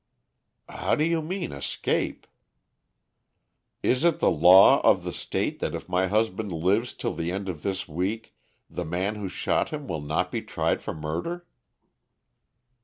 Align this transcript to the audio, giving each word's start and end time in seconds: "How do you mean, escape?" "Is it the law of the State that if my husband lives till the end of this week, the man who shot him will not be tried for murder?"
"How 0.67 0.95
do 0.95 1.03
you 1.03 1.21
mean, 1.21 1.51
escape?" 1.51 2.25
"Is 3.83 4.03
it 4.03 4.17
the 4.19 4.31
law 4.31 4.81
of 4.81 5.03
the 5.03 5.13
State 5.13 5.59
that 5.59 5.75
if 5.75 5.87
my 5.87 6.07
husband 6.07 6.51
lives 6.51 6.93
till 6.95 7.13
the 7.13 7.31
end 7.31 7.47
of 7.47 7.61
this 7.61 7.87
week, 7.87 8.33
the 8.67 8.83
man 8.83 9.13
who 9.13 9.29
shot 9.29 9.69
him 9.69 9.87
will 9.87 10.01
not 10.01 10.31
be 10.31 10.41
tried 10.41 10.81
for 10.81 10.95
murder?" 10.95 11.45